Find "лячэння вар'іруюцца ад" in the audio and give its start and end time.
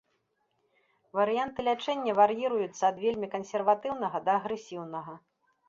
1.67-2.97